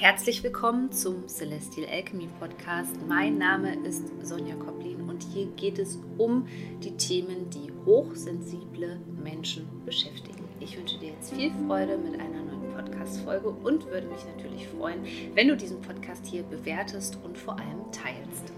Herzlich 0.00 0.42
willkommen 0.42 0.90
zum 0.90 1.28
Celestial 1.28 1.86
Alchemy 1.86 2.26
Podcast. 2.38 2.96
Mein 3.06 3.36
Name 3.36 3.74
ist 3.86 4.02
Sonja 4.22 4.54
Koplin 4.54 5.02
und 5.10 5.22
hier 5.22 5.44
geht 5.56 5.78
es 5.78 5.98
um 6.16 6.46
die 6.82 6.96
Themen, 6.96 7.50
die 7.50 7.70
hochsensible 7.84 8.98
Menschen 9.22 9.68
beschäftigen. 9.84 10.48
Ich 10.58 10.78
wünsche 10.78 10.98
dir 10.98 11.10
jetzt 11.10 11.34
viel 11.34 11.52
Freude 11.66 11.98
mit 11.98 12.18
einer 12.18 12.42
neuen 12.42 12.72
Podcast-Folge 12.74 13.50
und 13.50 13.84
würde 13.88 14.06
mich 14.06 14.24
natürlich 14.24 14.68
freuen, 14.68 15.04
wenn 15.34 15.48
du 15.48 15.54
diesen 15.54 15.82
Podcast 15.82 16.24
hier 16.24 16.44
bewertest 16.44 17.18
und 17.22 17.36
vor 17.36 17.58
allem 17.58 17.92
teilst. 17.92 18.49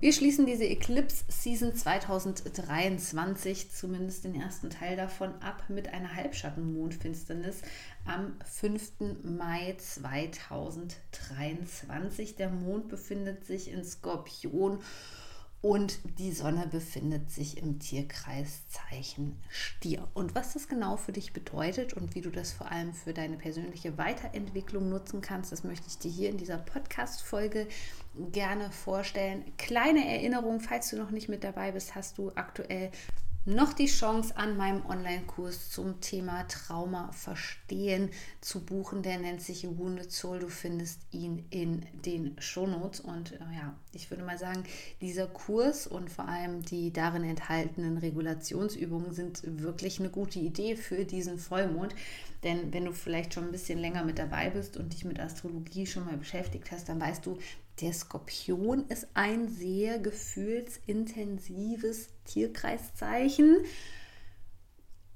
Wir 0.00 0.12
schließen 0.14 0.46
diese 0.46 0.64
Eclipse 0.64 1.24
Season 1.28 1.74
2023, 1.74 3.70
zumindest 3.70 4.24
den 4.24 4.34
ersten 4.34 4.70
Teil 4.70 4.96
davon, 4.96 5.34
ab 5.42 5.64
mit 5.68 5.92
einer 5.92 6.14
Halbschattenmondfinsternis 6.14 7.60
am 8.06 8.34
5. 8.50 8.92
Mai 9.24 9.76
2023. 9.76 12.36
Der 12.36 12.48
Mond 12.48 12.88
befindet 12.88 13.44
sich 13.44 13.70
in 13.70 13.84
Skorpion 13.84 14.78
und 15.62 15.98
die 16.18 16.32
Sonne 16.32 16.66
befindet 16.66 17.30
sich 17.30 17.58
im 17.58 17.78
Tierkreiszeichen 17.78 19.36
Stier. 19.50 20.08
Und 20.14 20.34
was 20.34 20.54
das 20.54 20.68
genau 20.68 20.96
für 20.96 21.12
dich 21.12 21.34
bedeutet 21.34 21.92
und 21.92 22.14
wie 22.14 22.22
du 22.22 22.30
das 22.30 22.52
vor 22.52 22.70
allem 22.70 22.94
für 22.94 23.12
deine 23.12 23.36
persönliche 23.36 23.98
Weiterentwicklung 23.98 24.88
nutzen 24.88 25.20
kannst, 25.20 25.52
das 25.52 25.62
möchte 25.62 25.86
ich 25.88 25.98
dir 25.98 26.10
hier 26.10 26.30
in 26.30 26.38
dieser 26.38 26.56
Podcast-Folge 26.56 27.66
gerne 28.32 28.70
vorstellen. 28.70 29.44
Kleine 29.58 30.08
Erinnerung, 30.08 30.60
falls 30.60 30.90
du 30.90 30.96
noch 30.96 31.10
nicht 31.10 31.28
mit 31.28 31.44
dabei 31.44 31.72
bist, 31.72 31.94
hast 31.94 32.16
du 32.16 32.32
aktuell 32.34 32.90
noch 33.46 33.72
die 33.72 33.86
Chance 33.86 34.36
an 34.36 34.58
meinem 34.58 34.84
Online-Kurs 34.84 35.70
zum 35.70 36.00
Thema 36.00 36.46
Trauma 36.46 37.10
verstehen 37.12 38.10
zu 38.42 38.64
buchen. 38.64 39.02
Der 39.02 39.18
nennt 39.18 39.40
sich 39.40 39.66
Wounded 39.66 40.12
Soul. 40.12 40.40
Du 40.40 40.48
findest 40.48 41.00
ihn 41.10 41.46
in 41.48 41.86
den 42.04 42.36
Shownotes. 42.38 43.00
Und 43.00 43.32
äh, 43.32 43.38
ja, 43.56 43.74
ich 43.92 44.10
würde 44.10 44.24
mal 44.24 44.36
sagen, 44.36 44.64
dieser 45.00 45.26
Kurs 45.26 45.86
und 45.86 46.10
vor 46.10 46.28
allem 46.28 46.60
die 46.62 46.92
darin 46.92 47.24
enthaltenen 47.24 47.96
Regulationsübungen 47.96 49.14
sind 49.14 49.40
wirklich 49.44 50.00
eine 50.00 50.10
gute 50.10 50.38
Idee 50.38 50.76
für 50.76 51.06
diesen 51.06 51.38
Vollmond. 51.38 51.94
Denn 52.42 52.74
wenn 52.74 52.84
du 52.84 52.92
vielleicht 52.92 53.32
schon 53.34 53.44
ein 53.44 53.52
bisschen 53.52 53.78
länger 53.78 54.04
mit 54.04 54.18
dabei 54.18 54.50
bist 54.50 54.76
und 54.76 54.92
dich 54.92 55.06
mit 55.06 55.18
Astrologie 55.18 55.86
schon 55.86 56.04
mal 56.04 56.18
beschäftigt 56.18 56.70
hast, 56.70 56.90
dann 56.90 57.00
weißt 57.00 57.24
du, 57.24 57.38
der 57.80 57.94
Skorpion 57.94 58.84
ist 58.88 59.06
ein 59.14 59.48
sehr 59.48 59.98
gefühlsintensives 59.98 62.10
Tierkreiszeichen. 62.30 63.56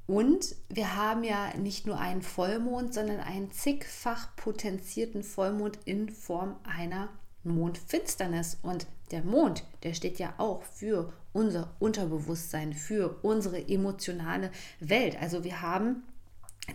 Und 0.07 0.55
wir 0.69 0.97
haben 0.97 1.25
ja 1.25 1.57
nicht 1.57 1.87
nur 1.87 1.99
einen 1.99 2.23
Vollmond, 2.23 2.93
sondern 2.93 3.21
einen 3.21 3.51
zigfach 3.53 4.37
potenzierten 4.37 5.23
Vollmond 5.23 5.79
in 5.87 6.11
Form 6.11 6.57
einer 6.65 7.09
Mondfinsternis. 7.43 8.59
Und 8.63 8.87
der 9.11 9.23
Mond, 9.23 9.65
der 9.83 9.95
steht 9.95 10.19
ja 10.19 10.35
auch 10.37 10.63
für 10.63 11.13
unser 11.33 11.75
Unterbewusstsein, 11.79 12.75
für 12.75 13.19
unsere 13.23 13.67
emotionale 13.69 14.51
Welt. 14.81 15.17
Also 15.21 15.43
wir 15.43 15.63
haben 15.63 16.03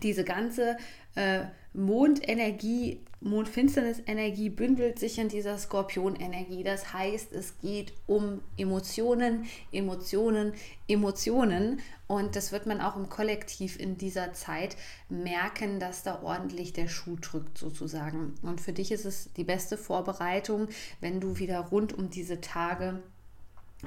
diese 0.02 0.24
ganze 0.24 0.78
äh, 1.16 1.46
Mondenergie, 1.74 3.00
Mondfinsternisenergie 3.22 4.50
bündelt 4.50 4.98
sich 4.98 5.20
in 5.20 5.30
dieser 5.30 5.58
Skorpionenergie. 5.58 6.64
Das 6.64 6.94
heißt, 6.94 7.32
es 7.34 7.60
geht 7.60 7.94
um 8.08 8.42
Emotionen, 8.58 9.46
Emotionen, 9.72 10.54
Emotionen. 10.88 11.82
Und 12.08 12.36
das 12.36 12.52
wird 12.52 12.66
man 12.66 12.82
auch 12.82 12.96
im 12.96 13.10
Kollektiv 13.10 13.80
in 13.80 13.98
dieser 13.98 14.34
Zeit 14.34 14.78
merken, 15.10 15.80
dass 15.80 16.02
da 16.02 16.24
ordentlich 16.24 16.74
der 16.74 16.88
Schuh 16.88 17.18
drückt 17.22 17.58
sozusagen. 17.58 18.34
Und 18.42 18.62
für 18.62 18.74
dich 18.74 18.92
ist 18.92 19.06
es 19.06 19.32
die 19.34 19.44
beste 19.44 19.78
Vorbereitung, 19.78 20.70
wenn 21.02 21.20
du 21.20 21.38
wieder 21.38 21.60
rund 21.60 21.94
um 21.94 22.10
diese 22.10 22.42
Tage 22.42 23.04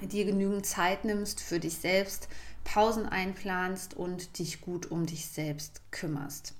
dir 0.01 0.25
genügend 0.25 0.67
Zeit 0.67 1.05
nimmst 1.05 1.41
für 1.41 1.59
dich 1.59 1.79
selbst, 1.79 2.29
Pausen 2.65 3.07
einplanst 3.07 3.95
und 3.95 4.39
dich 4.39 4.61
gut 4.61 4.91
um 4.91 5.05
dich 5.05 5.27
selbst 5.27 5.83
kümmerst. 5.91 6.55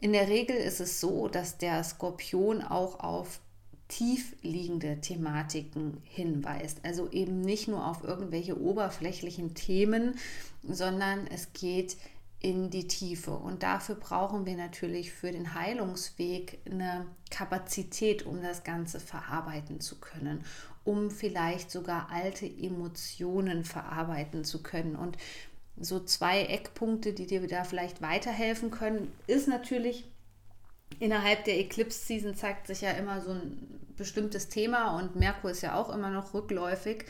In 0.00 0.12
der 0.12 0.28
Regel 0.28 0.56
ist 0.56 0.80
es 0.80 1.00
so, 1.00 1.28
dass 1.28 1.58
der 1.58 1.84
Skorpion 1.84 2.62
auch 2.62 3.00
auf 3.00 3.40
tief 3.88 4.34
liegende 4.40 5.00
Thematiken 5.00 5.98
hinweist. 6.04 6.84
Also 6.84 7.10
eben 7.10 7.40
nicht 7.42 7.68
nur 7.68 7.86
auf 7.86 8.02
irgendwelche 8.04 8.58
oberflächlichen 8.58 9.54
Themen, 9.54 10.14
sondern 10.62 11.26
es 11.26 11.52
geht 11.52 11.96
in 12.38 12.70
die 12.70 12.86
Tiefe. 12.86 13.32
Und 13.32 13.62
dafür 13.62 13.96
brauchen 13.96 14.46
wir 14.46 14.56
natürlich 14.56 15.12
für 15.12 15.30
den 15.32 15.54
Heilungsweg 15.54 16.58
eine 16.64 17.06
Kapazität, 17.30 18.24
um 18.24 18.40
das 18.40 18.64
Ganze 18.64 19.00
verarbeiten 19.00 19.80
zu 19.80 20.00
können, 20.00 20.44
um 20.84 21.10
vielleicht 21.10 21.70
sogar 21.70 22.10
alte 22.10 22.46
Emotionen 22.46 23.64
verarbeiten 23.64 24.44
zu 24.44 24.62
können. 24.62 24.96
Und 24.96 25.18
so 25.80 26.00
zwei 26.00 26.44
Eckpunkte, 26.44 27.12
die 27.12 27.26
dir 27.26 27.46
da 27.46 27.64
vielleicht 27.64 28.02
weiterhelfen 28.02 28.70
können, 28.70 29.12
ist 29.26 29.48
natürlich 29.48 30.04
innerhalb 30.98 31.44
der 31.44 31.58
Eclipse-Season 31.58 32.34
zeigt 32.34 32.66
sich 32.66 32.82
ja 32.82 32.90
immer 32.90 33.20
so 33.20 33.30
ein 33.30 33.80
bestimmtes 33.96 34.48
Thema 34.48 34.96
und 34.98 35.16
Merkur 35.16 35.50
ist 35.50 35.62
ja 35.62 35.74
auch 35.74 35.90
immer 35.90 36.10
noch 36.10 36.34
rückläufig. 36.34 37.04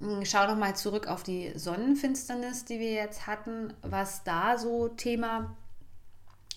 Hm, 0.00 0.24
schau 0.24 0.46
doch 0.46 0.56
mal 0.56 0.76
zurück 0.76 1.08
auf 1.08 1.22
die 1.22 1.52
Sonnenfinsternis, 1.56 2.64
die 2.64 2.78
wir 2.78 2.92
jetzt 2.92 3.26
hatten, 3.26 3.72
was 3.82 4.24
da 4.24 4.58
so 4.58 4.88
Thema 4.88 5.56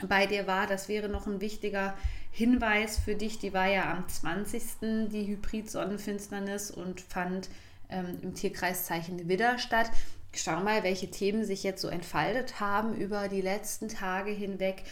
bei 0.08 0.26
dir 0.28 0.48
war. 0.48 0.68
Das 0.68 0.88
wäre 0.88 1.10
noch 1.10 1.28
ein 1.28 1.42
wichtiger 1.42 1.96
Hinweis 2.32 2.98
für 2.98 3.16
dich. 3.16 3.40
Die 3.40 3.54
war 3.54 3.68
ja 3.68 3.92
am 3.92 4.08
20. 4.08 5.10
die 5.10 5.28
Hybrid-Sonnenfinsternis 5.28 6.72
und 6.72 7.02
fand 7.02 7.50
ähm, 7.90 8.20
im 8.22 8.34
Tierkreiszeichen 8.34 9.28
Widder 9.28 9.58
statt. 9.58 9.92
Schau 10.34 10.62
mal, 10.62 10.84
welche 10.84 11.12
Themen 11.12 11.44
sich 11.44 11.64
jetzt 11.64 11.82
so 11.82 11.90
entfaltet 11.90 12.60
haben 12.60 12.96
über 12.96 13.28
die 13.28 13.42
letzten 13.42 13.90
Tage 13.90 14.32
hinweg. 14.32 14.84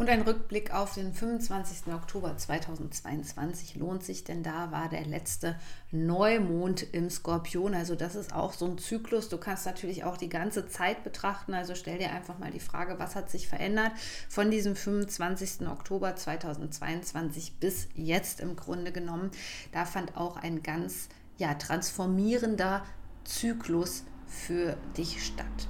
Und 0.00 0.08
ein 0.08 0.22
Rückblick 0.22 0.72
auf 0.72 0.94
den 0.94 1.12
25. 1.12 1.92
Oktober 1.92 2.34
2022 2.34 3.74
lohnt 3.74 4.02
sich, 4.02 4.24
denn 4.24 4.42
da 4.42 4.72
war 4.72 4.88
der 4.88 5.04
letzte 5.04 5.56
Neumond 5.90 6.86
im 6.94 7.10
Skorpion. 7.10 7.74
Also 7.74 7.94
das 7.96 8.14
ist 8.14 8.32
auch 8.32 8.54
so 8.54 8.64
ein 8.64 8.78
Zyklus. 8.78 9.28
Du 9.28 9.36
kannst 9.36 9.66
natürlich 9.66 10.04
auch 10.04 10.16
die 10.16 10.30
ganze 10.30 10.66
Zeit 10.68 11.04
betrachten. 11.04 11.52
Also 11.52 11.74
stell 11.74 11.98
dir 11.98 12.12
einfach 12.12 12.38
mal 12.38 12.50
die 12.50 12.60
Frage, 12.60 12.98
was 12.98 13.14
hat 13.14 13.28
sich 13.28 13.46
verändert 13.46 13.92
von 14.30 14.50
diesem 14.50 14.74
25. 14.74 15.68
Oktober 15.68 16.16
2022 16.16 17.56
bis 17.60 17.86
jetzt 17.94 18.40
im 18.40 18.56
Grunde 18.56 18.92
genommen. 18.92 19.30
Da 19.72 19.84
fand 19.84 20.16
auch 20.16 20.36
ein 20.38 20.62
ganz 20.62 21.10
ja, 21.36 21.52
transformierender 21.52 22.86
Zyklus 23.24 24.04
für 24.30 24.76
dich 24.96 25.24
statt. 25.24 25.68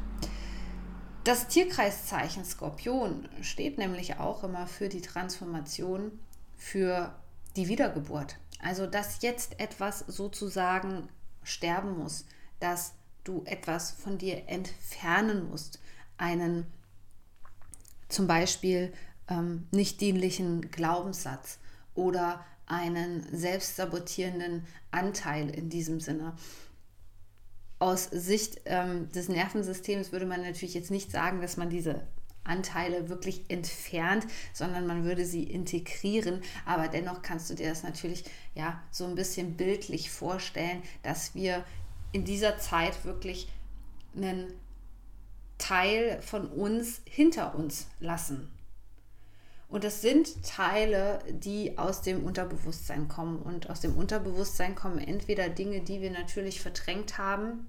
Das 1.25 1.49
Tierkreiszeichen 1.49 2.45
Skorpion 2.45 3.29
steht 3.43 3.79
nämlich 3.79 4.19
auch 4.19 4.45
immer 4.45 4.67
für 4.67 4.89
die 4.89 5.01
Transformation, 5.01 6.13
für 6.57 7.15
die 7.57 7.69
Wiedergeburt. 7.69 8.37
Also, 8.63 8.87
dass 8.87 9.23
jetzt 9.23 9.59
etwas 9.59 10.01
sozusagen 10.01 11.09
sterben 11.43 11.99
muss, 11.99 12.27
dass 12.59 12.93
du 13.25 13.43
etwas 13.45 13.91
von 13.91 14.19
dir 14.19 14.49
entfernen 14.49 15.49
musst, 15.49 15.81
einen 16.17 16.67
zum 18.09 18.27
Beispiel 18.27 18.93
ähm, 19.29 19.67
nicht 19.71 20.01
dienlichen 20.01 20.71
Glaubenssatz 20.71 21.59
oder 21.95 22.45
einen 22.67 23.27
selbstsabotierenden 23.37 24.67
Anteil 24.91 25.51
in 25.51 25.71
diesem 25.71 26.01
Sinne 26.01 26.35
aus 27.81 28.05
Sicht 28.05 28.61
ähm, 28.67 29.11
des 29.11 29.29
Nervensystems 29.29 30.13
würde 30.13 30.27
man 30.27 30.43
natürlich 30.43 30.75
jetzt 30.75 30.91
nicht 30.91 31.11
sagen, 31.11 31.41
dass 31.41 31.57
man 31.57 31.71
diese 31.71 32.07
Anteile 32.45 33.09
wirklich 33.09 33.45
entfernt, 33.49 34.27
sondern 34.53 34.87
man 34.87 35.05
würde 35.05 35.25
sie 35.25 35.45
integrieren. 35.45 36.43
Aber 36.67 36.89
dennoch 36.89 37.23
kannst 37.23 37.51
du 37.51 37.55
dir 37.55 37.69
das 37.69 37.83
natürlich 37.83 38.25
ja 38.55 38.83
so 38.91 39.07
ein 39.07 39.15
bisschen 39.15 39.57
bildlich 39.57 40.11
vorstellen, 40.11 40.83
dass 41.03 41.35
wir 41.35 41.65
in 42.13 42.25
dieser 42.25 42.59
Zeit 42.59 43.05
wirklich 43.05 43.49
einen 44.15 44.53
Teil 45.59 46.21
von 46.23 46.49
uns 46.49 47.01
hinter 47.05 47.55
uns 47.55 47.87
lassen. 47.99 48.51
Und 49.71 49.85
das 49.85 50.03
sind 50.03 50.43
Teile, 50.43 51.21
die 51.31 51.79
aus 51.79 52.03
dem 52.03 52.25
Unterbewusstsein 52.25 53.07
kommen. 53.09 53.41
Und 53.41 53.71
aus 53.71 53.81
dem 53.81 53.97
Unterbewusstsein 53.97 54.75
kommen 54.75 54.99
entweder 54.99 55.49
Dinge, 55.49 55.81
die 55.81 56.01
wir 56.01 56.11
natürlich 56.11 56.61
verdrängt 56.61 57.19
haben, 57.19 57.69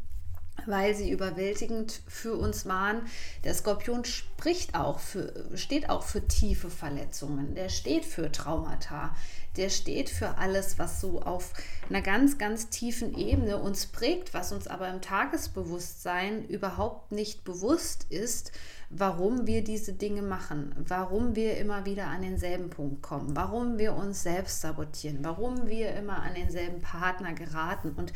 weil 0.66 0.96
sie 0.96 1.12
überwältigend 1.12 2.02
für 2.08 2.36
uns 2.36 2.66
waren. 2.66 3.04
Der 3.44 3.54
Skorpion 3.54 4.04
spricht 4.04 4.76
auch 4.76 5.00
für, 5.00 5.56
steht 5.56 5.90
auch 5.90 6.04
für 6.04 6.28
tiefe 6.28 6.70
Verletzungen, 6.70 7.56
der 7.56 7.70
steht 7.70 8.06
für 8.06 8.32
Traumata, 8.32 9.16
der 9.58 9.70
steht 9.70 10.10
für 10.10 10.38
alles, 10.38 10.80
was 10.80 11.02
so 11.02 11.22
auf 11.22 11.54
einer 11.90 12.02
ganz, 12.02 12.38
ganz 12.38 12.70
tiefen 12.70 13.18
Ebene 13.18 13.58
uns 13.58 13.88
prägt, 13.88 14.34
was 14.34 14.52
uns 14.52 14.68
aber 14.68 14.90
im 14.90 15.02
Tagesbewusstsein 15.02 16.46
überhaupt 16.48 17.12
nicht 17.12 17.44
bewusst 17.44 18.06
ist, 18.10 18.52
warum 18.94 19.48
wir 19.48 19.64
diese 19.64 19.94
Dinge 19.94 20.22
machen, 20.22 20.76
warum 20.78 21.36
wir 21.36 21.58
immer 21.58 21.86
wieder 21.86 22.08
an 22.08 22.22
denselben 22.22 22.70
Punkt 22.70 23.02
kommen, 23.02 23.36
warum 23.36 23.80
wir 23.80 23.96
uns 23.96 24.22
selbst 24.22 24.60
sabotieren, 24.60 25.20
warum 25.24 25.68
wir 25.68 25.96
immer 25.96 26.22
an 26.22 26.36
denselben 26.36 26.82
Partner 26.82 27.34
geraten. 27.34 27.94
Und 27.96 28.12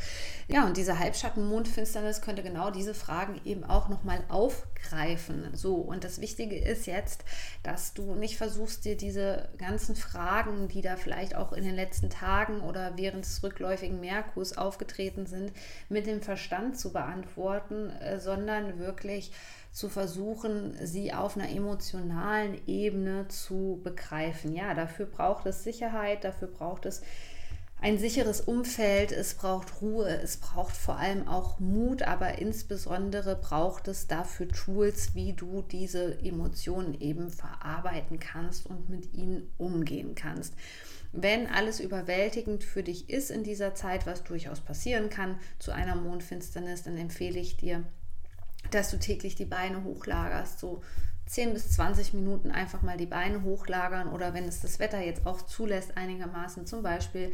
ja, 0.48 0.66
und 0.66 0.76
diese 0.76 0.98
Halbschatten-Mondfinsternis 0.98 2.20
könnte 2.20 2.42
genau 2.42 2.70
diese 2.70 2.92
Fragen 2.92 3.40
eben 3.44 3.64
auch 3.64 3.88
nochmal 3.88 4.22
aufgreifen. 4.28 5.48
So, 5.54 5.76
und 5.76 6.04
das 6.04 6.20
Wichtige 6.20 6.58
ist 6.58 6.86
jetzt, 6.86 7.24
dass 7.62 7.94
du 7.94 8.14
nicht 8.14 8.36
versuchst, 8.36 8.84
dir 8.84 8.98
diese 8.98 9.48
ganzen 9.56 9.96
Fragen, 9.96 10.68
die 10.68 10.82
da 10.82 10.96
vielleicht 10.96 11.36
auch 11.36 11.52
in 11.52 11.64
den 11.64 11.74
letzten 11.74 12.10
Tagen 12.10 12.60
oder 12.60 12.92
während 12.96 13.24
des 13.24 13.42
rückläufigen 13.42 13.98
Merkurs 14.00 14.58
aufgetreten 14.58 15.24
sind, 15.26 15.52
mit 15.88 16.06
dem 16.06 16.20
Verstand 16.20 16.78
zu 16.78 16.92
beantworten, 16.92 17.88
äh, 17.88 18.18
sondern 18.20 18.78
wirklich 18.78 19.32
zu 19.72 19.88
versuchen, 19.88 20.74
sie 20.82 21.12
auf 21.12 21.36
einer 21.36 21.50
emotionalen 21.50 22.56
Ebene 22.66 23.28
zu 23.28 23.80
begreifen. 23.82 24.54
Ja, 24.54 24.74
dafür 24.74 25.06
braucht 25.06 25.46
es 25.46 25.64
Sicherheit, 25.64 26.24
dafür 26.24 26.48
braucht 26.48 26.86
es 26.86 27.02
ein 27.78 27.98
sicheres 27.98 28.40
Umfeld, 28.40 29.12
es 29.12 29.34
braucht 29.34 29.82
Ruhe, 29.82 30.08
es 30.08 30.38
braucht 30.38 30.74
vor 30.74 30.96
allem 30.96 31.28
auch 31.28 31.60
Mut, 31.60 32.02
aber 32.02 32.38
insbesondere 32.38 33.36
braucht 33.36 33.86
es 33.88 34.06
dafür 34.06 34.48
Tools, 34.48 35.14
wie 35.14 35.34
du 35.34 35.62
diese 35.62 36.18
Emotionen 36.20 36.98
eben 37.00 37.30
verarbeiten 37.30 38.18
kannst 38.18 38.64
und 38.66 38.88
mit 38.88 39.12
ihnen 39.12 39.50
umgehen 39.58 40.14
kannst. 40.14 40.54
Wenn 41.12 41.46
alles 41.46 41.80
überwältigend 41.80 42.64
für 42.64 42.82
dich 42.82 43.10
ist 43.10 43.30
in 43.30 43.44
dieser 43.44 43.74
Zeit, 43.74 44.06
was 44.06 44.24
durchaus 44.24 44.60
passieren 44.60 45.10
kann 45.10 45.38
zu 45.58 45.70
einer 45.70 45.96
Mondfinsternis, 45.96 46.82
dann 46.82 46.96
empfehle 46.96 47.38
ich 47.38 47.56
dir, 47.56 47.84
dass 48.70 48.90
du 48.90 48.98
täglich 48.98 49.34
die 49.34 49.44
Beine 49.44 49.84
hochlagerst, 49.84 50.58
so 50.58 50.82
10 51.26 51.54
bis 51.54 51.72
20 51.72 52.14
Minuten 52.14 52.50
einfach 52.50 52.82
mal 52.82 52.96
die 52.96 53.06
Beine 53.06 53.42
hochlagern 53.42 54.08
oder 54.08 54.32
wenn 54.32 54.44
es 54.44 54.60
das 54.60 54.78
Wetter 54.78 55.00
jetzt 55.00 55.26
auch 55.26 55.42
zulässt, 55.42 55.96
einigermaßen 55.96 56.66
zum 56.66 56.82
Beispiel 56.82 57.32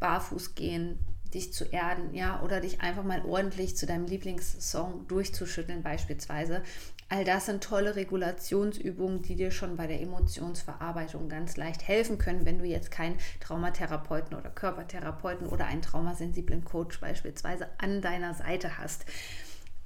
barfuß 0.00 0.54
gehen, 0.54 0.98
dich 1.32 1.52
zu 1.52 1.64
erden, 1.64 2.14
ja, 2.14 2.42
oder 2.42 2.60
dich 2.60 2.80
einfach 2.80 3.04
mal 3.04 3.24
ordentlich 3.24 3.76
zu 3.76 3.86
deinem 3.86 4.06
Lieblingssong 4.06 5.06
durchzuschütteln, 5.08 5.82
beispielsweise. 5.82 6.62
All 7.08 7.24
das 7.24 7.46
sind 7.46 7.62
tolle 7.62 7.96
Regulationsübungen, 7.96 9.22
die 9.22 9.36
dir 9.36 9.50
schon 9.50 9.76
bei 9.76 9.86
der 9.86 10.00
Emotionsverarbeitung 10.00 11.28
ganz 11.28 11.56
leicht 11.56 11.86
helfen 11.86 12.18
können, 12.18 12.46
wenn 12.46 12.58
du 12.58 12.64
jetzt 12.64 12.90
keinen 12.90 13.18
Traumatherapeuten 13.40 14.36
oder 14.36 14.50
Körpertherapeuten 14.50 15.46
oder 15.46 15.66
einen 15.66 15.82
traumasensiblen 15.82 16.64
Coach 16.64 17.00
beispielsweise 17.00 17.68
an 17.78 18.00
deiner 18.00 18.34
Seite 18.34 18.78
hast. 18.78 19.04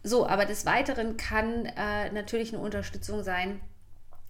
So, 0.06 0.24
aber 0.24 0.44
des 0.44 0.64
Weiteren 0.66 1.16
kann 1.16 1.66
äh, 1.66 2.12
natürlich 2.12 2.54
eine 2.54 2.62
Unterstützung 2.62 3.24
sein, 3.24 3.60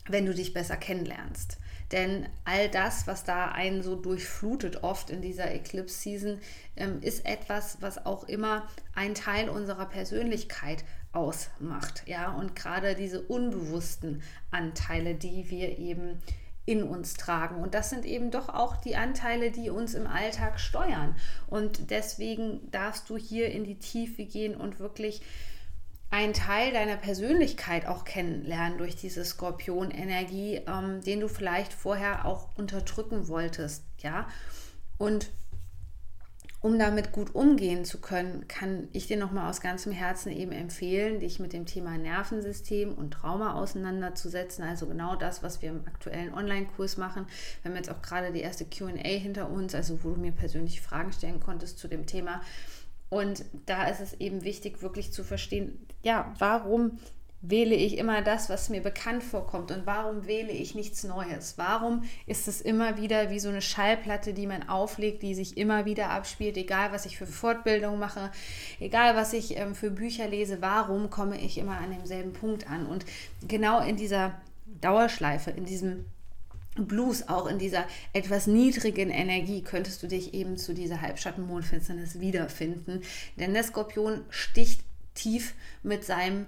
wenn 0.08 0.25
du 0.25 0.32
dich 0.32 0.55
besser 0.55 0.78
kennenlernst. 0.78 1.58
Denn 1.93 2.26
all 2.46 2.70
das, 2.70 3.06
was 3.06 3.25
da 3.25 3.49
einen 3.49 3.82
so 3.82 3.94
durchflutet, 3.94 4.82
oft 4.82 5.11
in 5.11 5.20
dieser 5.20 5.52
Eclipse-Season, 5.52 6.40
ähm, 6.76 7.02
ist 7.02 7.26
etwas, 7.26 7.82
was 7.82 8.06
auch 8.06 8.25
immer 8.25 8.67
ein 8.94 9.14
Teil 9.14 9.50
unserer 9.50 9.84
Persönlichkeit 9.84 10.82
ausmacht. 11.12 12.05
Ja, 12.06 12.32
und 12.32 12.56
gerade 12.56 12.94
diese 12.94 13.20
unbewussten 13.20 14.23
Anteile, 14.50 15.14
die 15.14 15.50
wir 15.50 15.78
eben 15.78 16.23
in 16.64 16.84
uns 16.84 17.14
tragen. 17.14 17.56
Und 17.56 17.75
das 17.75 17.90
sind 17.90 18.06
eben 18.06 18.31
doch 18.31 18.49
auch 18.49 18.76
die 18.76 18.96
Anteile, 18.96 19.50
die 19.50 19.69
uns 19.69 19.93
im 19.93 20.06
Alltag 20.06 20.58
steuern. 20.58 21.14
Und 21.49 21.90
deswegen 21.90 22.70
darfst 22.70 23.11
du 23.11 23.19
hier 23.19 23.50
in 23.50 23.64
die 23.64 23.78
Tiefe 23.78 24.25
gehen 24.25 24.56
und 24.56 24.81
wirklich 24.81 25.20
einen 26.11 26.32
Teil 26.32 26.73
deiner 26.73 26.97
Persönlichkeit 26.97 27.87
auch 27.87 28.05
kennenlernen 28.05 28.79
durch 28.79 28.97
diese 28.97 29.25
Skorpion-Energie, 29.25 30.62
ähm, 30.67 31.00
den 31.03 31.20
du 31.20 31.29
vielleicht 31.29 31.73
vorher 31.73 32.25
auch 32.25 32.56
unterdrücken 32.56 33.29
wolltest, 33.29 33.85
ja. 33.99 34.29
Und 34.99 35.31
um 36.67 36.79
damit 36.79 37.12
gut 37.12 37.35
umgehen 37.35 37.85
zu 37.85 38.00
können, 38.00 38.49
kann 38.49 38.88
ich 38.93 39.06
dir 39.06 39.17
nochmal 39.17 39.49
aus 39.49 39.61
ganzem 39.61 39.93
Herzen 39.93 40.32
eben 40.32 40.53
empfehlen, 40.53 41.20
dich 41.20 41.38
mit 41.38 41.53
dem 41.53 41.64
Thema 41.64 41.97
Nervensystem 41.97 42.93
und 42.93 43.12
Trauma 43.12 43.55
auseinanderzusetzen. 43.55 44.64
Also 44.64 44.87
genau 44.87 45.14
das, 45.14 45.44
was 45.44 45.62
wir 45.62 45.69
im 45.69 45.87
aktuellen 45.87 46.35
Online-Kurs 46.35 46.97
machen. 46.97 47.26
Wir 47.62 47.70
haben 47.70 47.76
jetzt 47.76 47.91
auch 47.91 48.02
gerade 48.02 48.32
die 48.32 48.41
erste 48.41 48.64
QA 48.64 48.97
hinter 48.97 49.49
uns, 49.49 49.76
also 49.76 50.02
wo 50.02 50.11
du 50.11 50.20
mir 50.20 50.32
persönlich 50.32 50.81
Fragen 50.81 51.12
stellen 51.12 51.41
konntest 51.41 51.79
zu 51.79 51.87
dem 51.88 52.06
Thema. 52.06 52.41
Und 53.08 53.44
da 53.67 53.87
ist 53.88 54.00
es 54.00 54.14
eben 54.14 54.43
wichtig, 54.43 54.82
wirklich 54.82 55.12
zu 55.12 55.23
verstehen, 55.23 55.87
ja, 56.03 56.35
warum 56.38 56.99
wähle 57.43 57.75
ich 57.75 57.99
immer 57.99 58.23
das, 58.23 58.49
was 58.49 58.70
mir 58.70 58.81
bekannt 58.81 59.23
vorkommt 59.23 59.70
und 59.70 59.87
warum 59.87 60.26
wähle 60.26 60.53
ich 60.53 60.75
nichts 60.75 61.05
Neues? 61.05 61.58
Warum 61.58 62.05
ist 62.26 62.49
es 62.49 62.61
immer 62.61 62.97
wieder 62.97 63.31
wie 63.31 63.38
so 63.38 63.49
eine 63.49 63.62
Schallplatte, 63.62 64.32
die 64.32 64.47
man 64.47 64.69
auflegt, 64.69 65.23
die 65.23 65.35
sich 65.35 65.56
immer 65.56 65.85
wieder 65.85 66.11
abspielt, 66.11 66.56
egal 66.56 66.93
was 66.93 67.06
ich 67.06 67.19
für 67.19 67.26
Fortbildung 67.26 67.99
mache, 67.99 68.32
egal 68.81 69.14
was 69.17 69.32
ich 69.32 69.56
ähm, 69.56 69.75
für 69.75 69.91
Bücher 69.91 70.26
lese, 70.26 70.61
warum 70.61 71.11
komme 71.11 71.41
ich 71.41 71.59
immer 71.59 71.76
an 71.76 71.91
demselben 71.91 72.32
Punkt 72.32 72.69
an? 72.69 72.87
Und 72.87 73.05
genau 73.47 73.81
in 73.81 73.97
dieser 73.97 74.41
Dauerschleife, 74.81 75.50
in 75.50 75.64
diesem 75.67 76.06
Blues, 76.76 77.28
auch 77.28 77.46
in 77.46 77.58
dieser 77.58 77.87
etwas 78.12 78.46
niedrigen 78.46 79.11
Energie, 79.11 79.62
könntest 79.62 80.02
du 80.02 80.06
dich 80.06 80.34
eben 80.34 80.56
zu 80.56 80.75
dieser 80.75 81.00
Halbschatten-Mondfinsternis 81.00 82.20
wiederfinden. 82.20 83.02
Denn 83.38 83.55
der 83.55 83.64
Skorpion 83.64 84.25
sticht 84.31 84.82
tief 85.14 85.55
mit 85.82 86.05
seinem 86.05 86.46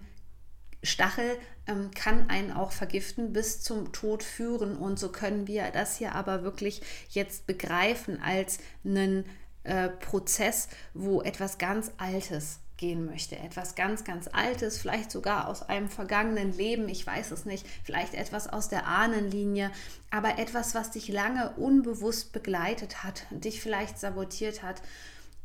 Stachel, 0.82 1.36
ähm, 1.66 1.90
kann 1.92 2.30
einen 2.30 2.52
auch 2.52 2.72
vergiften, 2.72 3.32
bis 3.32 3.62
zum 3.62 3.92
Tod 3.92 4.22
führen. 4.22 4.76
Und 4.76 4.98
so 4.98 5.10
können 5.10 5.46
wir 5.46 5.70
das 5.70 5.98
hier 5.98 6.14
aber 6.14 6.44
wirklich 6.44 6.82
jetzt 7.10 7.46
begreifen 7.46 8.22
als 8.22 8.58
einen 8.84 9.24
äh, 9.64 9.88
Prozess, 9.88 10.68
wo 10.94 11.22
etwas 11.22 11.58
ganz 11.58 11.90
Altes 11.98 12.60
gehen 12.78 13.04
möchte. 13.04 13.36
Etwas 13.36 13.74
ganz, 13.74 14.04
ganz 14.04 14.28
Altes, 14.32 14.78
vielleicht 14.78 15.10
sogar 15.10 15.48
aus 15.48 15.62
einem 15.62 15.90
vergangenen 15.90 16.56
Leben, 16.56 16.88
ich 16.88 17.06
weiß 17.06 17.30
es 17.32 17.44
nicht, 17.44 17.66
vielleicht 17.84 18.14
etwas 18.14 18.48
aus 18.48 18.68
der 18.68 18.86
Ahnenlinie, 18.86 19.70
aber 20.10 20.38
etwas, 20.38 20.74
was 20.74 20.92
dich 20.92 21.08
lange 21.08 21.50
unbewusst 21.56 22.32
begleitet 22.32 23.04
hat, 23.04 23.26
dich 23.30 23.60
vielleicht 23.60 23.98
sabotiert 23.98 24.62
hat. 24.62 24.80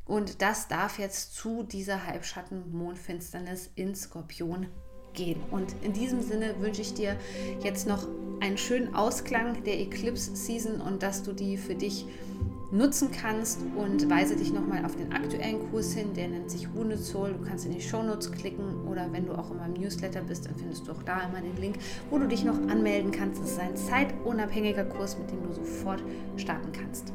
Und 0.05 0.41
das 0.41 0.67
darf 0.67 0.99
jetzt 0.99 1.35
zu 1.35 1.63
dieser 1.63 2.05
Halbschatten-Mondfinsternis 2.05 3.69
in 3.75 3.95
Skorpion 3.95 4.67
gehen. 5.13 5.41
Und 5.51 5.73
in 5.81 5.93
diesem 5.93 6.21
Sinne 6.21 6.59
wünsche 6.59 6.81
ich 6.81 6.93
dir 6.93 7.17
jetzt 7.61 7.87
noch 7.87 8.07
einen 8.41 8.57
schönen 8.57 8.95
Ausklang 8.95 9.63
der 9.63 9.79
Eclipse-Season 9.79 10.81
und 10.81 11.03
dass 11.03 11.23
du 11.23 11.33
die 11.33 11.57
für 11.57 11.75
dich 11.75 12.05
nutzen 12.73 13.11
kannst 13.11 13.59
und 13.77 14.09
weise 14.09 14.35
dich 14.35 14.51
nochmal 14.51 14.83
auf 14.83 14.95
den 14.95 15.13
aktuellen 15.13 15.69
Kurs 15.69 15.93
hin, 15.93 16.13
der 16.15 16.27
nennt 16.27 16.49
sich 16.49 16.73
Wundezoll. 16.73 17.33
Du 17.33 17.47
kannst 17.47 17.65
in 17.65 17.71
die 17.71 17.81
Shownotes 17.81 18.31
klicken 18.31 18.87
oder 18.87 19.07
wenn 19.11 19.27
du 19.27 19.33
auch 19.33 19.51
immer 19.51 19.65
im 19.67 19.73
Newsletter 19.73 20.21
bist, 20.21 20.47
dann 20.47 20.55
findest 20.55 20.87
du 20.87 20.91
auch 20.91 21.03
da 21.03 21.21
immer 21.21 21.39
den 21.39 21.55
Link, 21.61 21.77
wo 22.09 22.17
du 22.17 22.27
dich 22.27 22.43
noch 22.43 22.57
anmelden 22.67 23.11
kannst. 23.11 23.41
Es 23.43 23.51
ist 23.51 23.59
ein 23.59 23.77
zeitunabhängiger 23.77 24.85
Kurs, 24.85 25.17
mit 25.17 25.29
dem 25.29 25.43
du 25.43 25.53
sofort 25.53 26.03
starten 26.35 26.71
kannst. 26.71 27.13